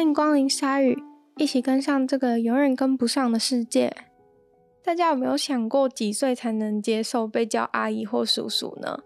[0.00, 0.98] 欢迎光临鲨鱼，
[1.36, 3.94] 一起跟上这个永远跟不上的世界。
[4.82, 9.00] 大家有没有想过，几岁才能接受被叫阿姨或叔叔呢？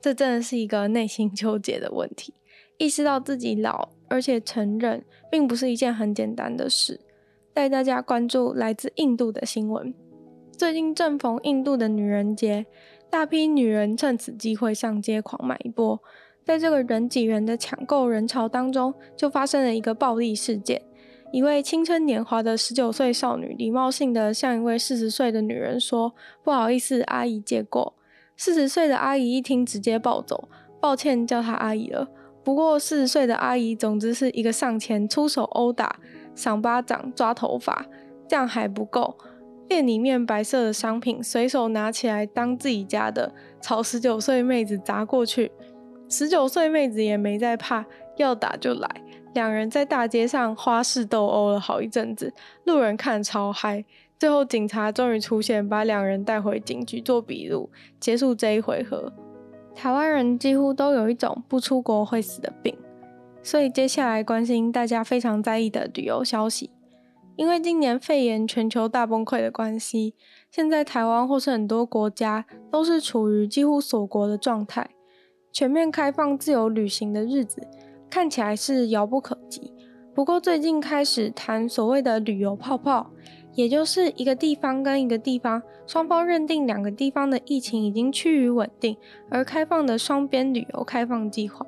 [0.00, 2.34] 这真的是一个内心纠结的问题。
[2.78, 7.00] 意识到自己老，而且承认，并不是一件很简单的事。
[7.52, 9.94] 带大家关注来自印度的新闻。
[10.50, 12.66] 最近正逢印度的女人节，
[13.08, 16.02] 大批女人趁此机会上街狂买一波。
[16.44, 20.82] 在这个人挤人的抢购人潮当中，就发生了一个暴力事件。
[21.32, 27.94] 一位青春年华的十九岁少女，礼貌性的向一位四十岁的女人说：“不好意思，阿姨借过。”
[28.36, 30.48] 四十岁的阿姨一听，直接暴走，
[30.80, 32.08] 抱歉叫她阿姨了。
[32.44, 35.98] 不过四十岁的阿姨，总之是一个上前出手殴打。
[36.34, 37.86] 赏巴掌、抓头发，
[38.28, 39.16] 这样还不够。
[39.68, 45.50] 店里面白色的商品随手拿起来当自己家的，朝十九岁妹子砸过去。
[46.16, 47.84] 十九岁妹子也没在怕，
[48.18, 48.88] 要打就来。
[49.34, 53.84] 两人在大街上花式斗殴了好一阵子，路人看超嗨。
[54.16, 59.12] 最后警察终于出现，把两人带回警局做笔录，结束这一回合。
[59.74, 62.78] 台湾人几乎都有一种不出国会死的病。
[63.42, 66.70] 所以接下来关心大家非常在意的旅游消息，
[67.34, 70.14] 因为今年肺炎全球大崩溃的关系，
[70.48, 74.88] 现在台湾或是很多国家都是处于几乎锁国的状态，
[75.54, 77.64] 全面开放自由旅行的日子
[78.10, 79.72] 看起来是遥不可及。
[80.12, 83.08] 不过最近开始谈所谓的旅游泡泡，
[83.54, 88.96] 也就是一个地方跟一个地方双方认定两个地方的疫情已经趋于稳定
[89.30, 91.64] 而开放的双边旅游开放计划。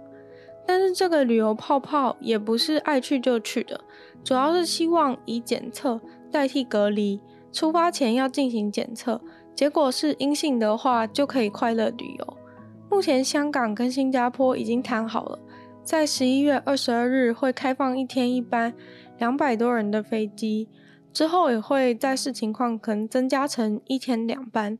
[0.66, 3.80] 但是这个旅游泡泡也不是爱去就去的，
[4.24, 6.00] 主要是希望以检测
[6.32, 7.20] 代替隔离，
[7.52, 9.20] 出发前要进行检测，
[9.54, 12.35] 结果是阴性的话就可以快乐旅游。
[12.88, 15.38] 目前香港跟新加坡已经谈好了，
[15.82, 18.72] 在十一月二十二日会开放一天一班
[19.18, 20.68] 两百多人的飞机，
[21.12, 24.78] 之后也会再视情况可能增加成一天两班。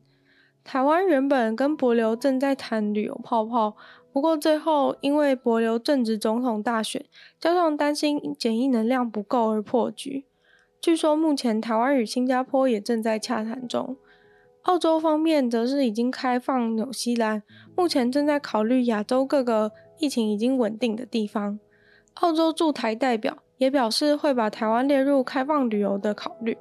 [0.63, 3.75] 台湾原本跟博流正在谈旅游泡泡。
[4.11, 7.05] 不过最后，因为博流正值总统大选，
[7.39, 10.25] 加上担心检疫能量不够而破局。
[10.81, 13.95] 据说目前台湾与新加坡也正在洽谈中。
[14.67, 17.41] 澳洲方面则是已经开放纽西兰，
[17.73, 21.57] 目前正在考虑亚洲各个疫情已经稳定的地方。
[22.15, 26.57] 澳洲驻台代表也表示会把台湾列入开放旅游的考虑。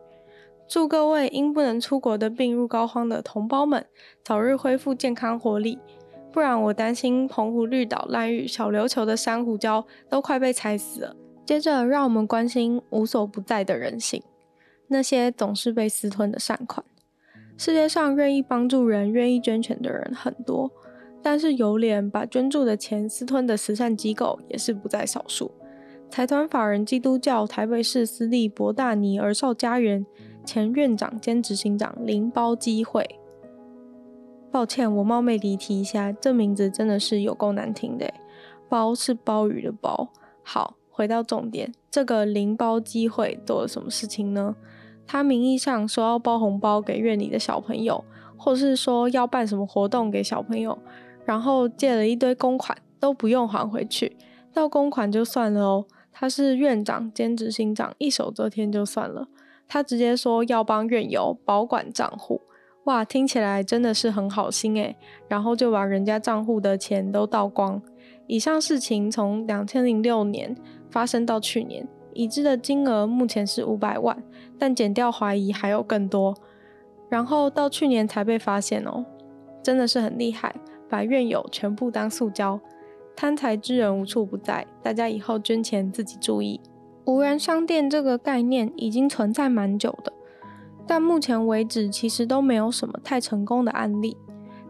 [0.69, 3.85] 祝各位因不能出国的病入膏肓的同胞们
[4.23, 5.77] 早日恢复健康活力。
[6.33, 11.17] 不然我担心澎湖绿岛、兰屿、小琉球的珊瑚礁都快被踩死了。
[11.45, 14.23] 接着，让我们关心无所不在的人性，
[14.87, 16.85] 那些总是被私吞的善款。
[17.57, 20.71] 世界上愿意帮助人、愿意捐钱的人很多，
[21.23, 25.51] 但是有脸把捐助的钱私吞的慈善机构也是不在少数。
[26.09, 30.07] 财团法人基督教台北市私立博大尼儿少家园
[30.45, 33.05] 前院长兼执行长林包机会。
[34.53, 38.09] 抱歉，我冒昧离题一下，这名字真的是有够难听的。
[38.69, 40.13] 包是鲍鱼的鲍。
[40.43, 44.55] 好，回到重点，这个林包机会做了什么事情呢？
[45.07, 48.05] 他名义上说要包红包给院里的小朋友，
[48.37, 50.79] 或是说要办什么活动给小朋友，
[51.25, 54.17] 然后借了一堆公款都不用还回去，
[54.53, 55.85] 到公款就算了哦。
[56.19, 59.29] 他是院长兼执行长，一手遮天就算了，
[59.69, 62.41] 他直接说要帮院友保管账户。
[62.85, 64.97] 哇，听起来真的是很好心诶，
[65.29, 67.83] 然后就把人家账户的钱都倒光。
[68.27, 70.57] 以上事情从两千零六年
[70.91, 74.17] 发生到去年，已知的金额目前是五百万，
[74.59, 76.35] 但减掉怀疑还有更多。
[77.11, 79.05] 然后到去年才被发现哦，
[79.63, 80.55] 真的是很厉害，
[80.89, 82.59] 把院友全部当塑胶。
[83.15, 86.61] 贪财之人无处不在，大家以后捐钱自己注意。
[87.05, 90.13] 无人商店这个概念已经存在蛮久的。
[90.87, 94.17] 但目前为止，其实都没有什么太成功的案例。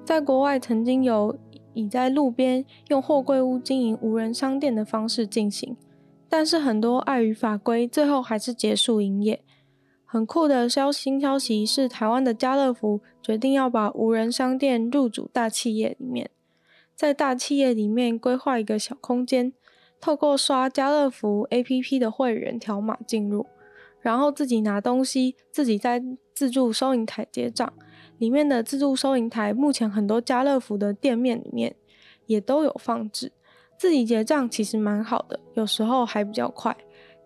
[0.04, 1.36] 在国外，曾经有
[1.74, 5.76] 以在路边用货柜屋经营无人商店的方式进行，
[6.28, 9.42] 但是很多碍于法规，最后还是结束营业。
[10.04, 16.30] 很酷的消新消息是，台湾的家乐福决定要把无人商店入主大企业里面，
[16.94, 19.52] 在大企业里面规划一个小空间，
[20.00, 23.46] 透过刷家乐福 APP 的会员条码进入。
[24.00, 26.00] 然后自己拿东西，自己在
[26.32, 27.72] 自助收银台结账。
[28.18, 31.74] 里面的自助收银台，目前很多家乐福的店面里面
[32.26, 33.32] 也都有放置。
[33.78, 36.76] 自己结账其实蛮好的，有时候还比较快。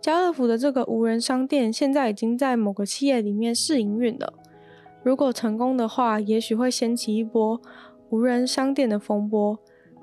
[0.00, 4.32] 家乐福的这个无人商店现在已经在某个企业里面试营运了。
[5.02, 7.60] 如果成功的话，也许会掀起一波
[8.08, 9.58] 无人商店的风波。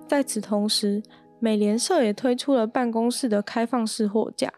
[0.07, 1.03] 在此同时，
[1.39, 4.53] 美联社也推出了办公室的开放式货架。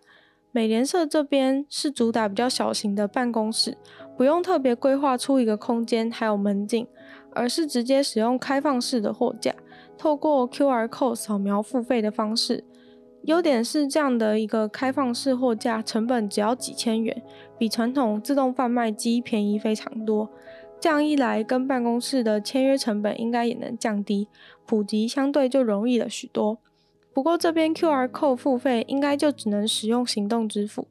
[0.52, 3.78] 美联社这边是主打比较小型的办公室，
[4.18, 6.88] 不用特别规划出一个空间还有门禁，
[7.34, 9.54] 而是直接使用开放式的货架，
[10.00, 12.64] 透过 QR code 扫描付费的方式。
[13.24, 17.22] 优点是这样的一个开放式货架，成本只要几千元，
[17.58, 20.30] 比传统自动贩卖机便宜非常多。
[20.80, 24.30] 这样一来，跟办公室的签约成本应该也能降低，
[24.66, 26.58] 普及相对就容易了许多。
[27.14, 30.88] 不过这边 QR code 付费应该就只能使用行动支付。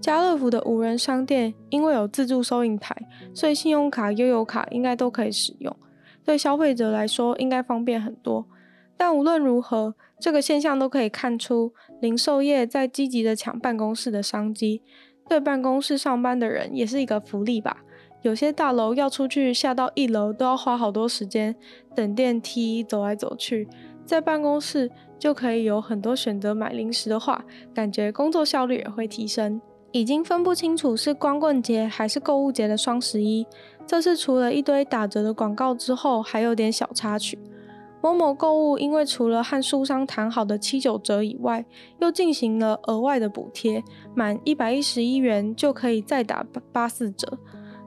[0.00, 2.96] 家乐福的无人商店因为有自助收银台，
[3.34, 5.76] 所以信用卡、悠游卡应该都可以使用，
[6.24, 8.46] 对消费者来说应该方便很多。
[8.96, 14.82] 但无论如何，这个现象都可以看出零售业在积极的抢办公室的商机，
[15.28, 17.84] 对办公室上班的人也是一个福利吧。
[18.22, 21.56] 有些大楼要出去下到一楼都要花好多时间
[21.94, 23.68] 等电梯，走来走去，
[24.04, 24.90] 在办公室。
[25.18, 29.60] 就可以有很多选择买零食的话，感觉工作效率也会提升。
[29.92, 33.46] 已经分不清楚是光棍节还是购物节的双十一，
[33.86, 37.38] 这次除了一堆打折的广告之后，还有点小插曲。
[38.02, 41.64] 某某购物因为除了和书商谈好的七九折以外，
[42.00, 43.84] 又进行了额外的补贴，
[44.14, 47.38] 满一百一十一元就可以再打八四折。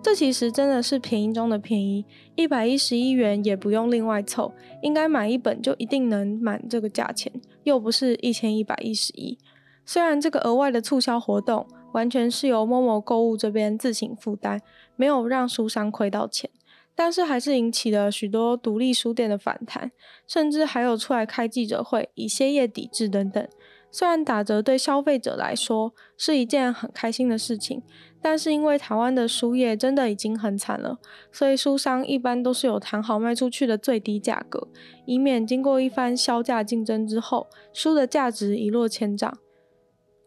[0.01, 2.05] 这其实真的是便宜中的便宜，
[2.35, 4.53] 一百一十一元也不用另外凑，
[4.83, 9.37] 应该买一本就一定能满这个价钱，又不是一千一百一十一。
[9.83, 14.59] 虽然这个额外的促销活动完全是由 momo 购物这边自行负担，
[14.97, 16.49] 没有让书商亏到钱，
[16.93, 19.91] 但是还是引起了许多独立书店的反弹，
[20.27, 23.47] 甚至还有出来开记者会以歇业抵制等等。
[23.89, 27.81] 虽然打折对消费者来说是一件很开心的事情。
[28.25, 30.97] 但是因为台湾的书业真的已经很惨了，
[31.31, 34.67] 所以书商一般都是有谈好卖出去的最低价格，
[35.05, 39.37] 以免经过一番削价竞争之后，书的价值一落千丈。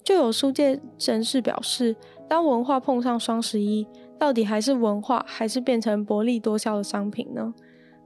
[0.09, 1.95] 就有书界人士表示，
[2.27, 3.87] 当文化碰上双十一，
[4.19, 7.53] 到底还是文化，还是变成薄利多销的商品呢？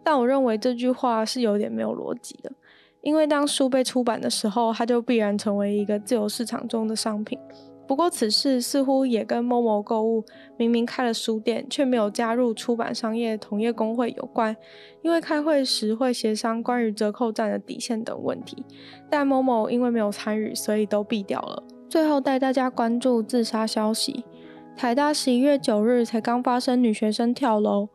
[0.02, 2.50] 但我认为这句话是有点没有逻辑的，
[3.02, 7.38] 因为当书被出版的时候，它就必然成为一个自由市场中的商品。
[7.86, 10.24] 不过，此事似乎也跟某某购物
[10.56, 14.56] 明明开了书店，却没有加入出版商业同业公会有关，
[15.02, 18.64] 因为开会时会协商关于折扣战的底线等问题。
[19.08, 21.62] 但某某因为没有参与，所以都避掉了。
[21.92, 24.24] 最后带大家关注自杀消息：
[24.74, 27.90] 台大十一月九日才刚发生女学生跳楼。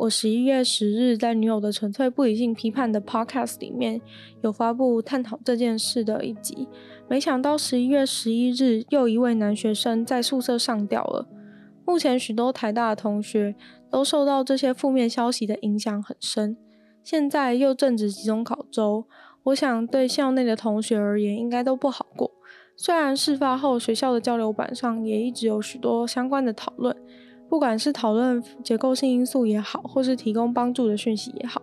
[0.00, 4.02] 我十一月十日在女友的纯粹不理性批判的 podcast 里面
[4.42, 6.68] 有发布探讨这件事的一集。
[7.08, 11.26] 没想到十一月十一日，又一位男学生在宿舍上吊了。
[11.86, 13.56] 目前许多台大的同学
[13.90, 16.54] 都受到这些负面消息的影响很深。
[17.02, 19.06] 现在又正值期中考周，
[19.44, 22.30] 我想对校内的同学而言应该都不好过。
[22.80, 26.96] 虽然事发后学校的交流板上也一直有许多相关的讨论，
[27.48, 31.60] 不管是讨论结构性因素也好，或是提供帮助的讯息也好。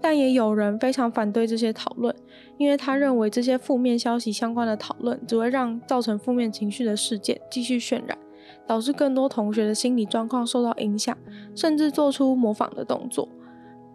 [0.00, 2.12] 但也有人非常反对这些讨论，
[2.58, 8.18] 因为他认为这些负面消息相关的讨论只会让造成负面情绪的事件继续渲染，
[8.66, 11.16] 导致更多同学的心理状况受到影响，
[11.54, 13.28] 甚至做出模仿的动作。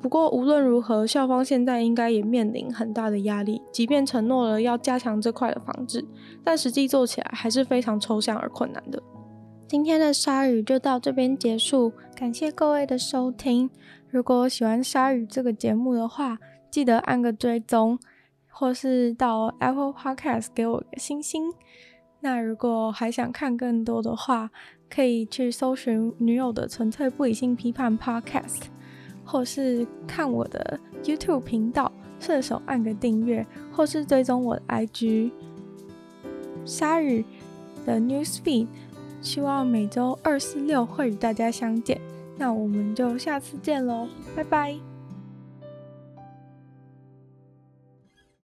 [0.02, 6.04] 不过无论如何，校方现在应该也面临很大的压力，即便承诺了要加强这块的防治，
[6.44, 9.02] 但实际做起来还是非常抽象而困难的。
[9.68, 13.70] 今天的鲨鱼就到这边结束，感谢各位的收听。
[14.10, 16.40] 如果喜欢鲨鱼这个节目的话，
[16.70, 17.98] 记得按个追踪，
[18.50, 21.54] 或是到 Apple Podcast 给我个星星。
[22.20, 24.50] 那如果还想看更多的话，
[24.90, 28.64] 可以去搜寻女友的纯粹不理性批判 Podcast，
[29.26, 35.32] 或是看我的 YouTube 频道，顺手按个订阅，或是追踪我的 IG
[36.66, 37.24] 鲨鱼
[37.86, 38.68] 的 Newsfeed。
[39.22, 42.02] 希望每周二、四、六会与大家相见。
[42.38, 44.91] 那我们就下次见喽，拜拜。